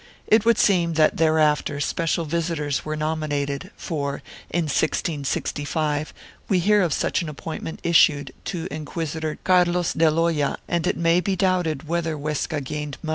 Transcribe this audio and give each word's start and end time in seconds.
It 0.25 0.45
would 0.45 0.57
seem 0.57 0.93
that 0.93 1.17
thereafter 1.17 1.79
special 1.79 2.25
visitors 2.25 2.83
were 2.83 2.95
nominated 2.95 3.69
for, 3.77 4.23
in 4.49 4.63
1665, 4.63 6.11
we 6.49 6.57
hear 6.57 6.81
of 6.81 6.91
such 6.91 7.21
an 7.21 7.29
appointment 7.29 7.79
issued 7.83 8.33
to 8.45 8.67
Inquisitor 8.71 9.37
Carlos 9.43 9.93
del 9.93 10.15
Hoya 10.15 10.57
and 10.67 10.87
it 10.87 10.97
may 10.97 11.19
be 11.21 11.35
doubted 11.35 11.87
whether 11.87 12.15
Huesca 12.17 12.61
gained 12.61 12.97
much. 13.03 13.09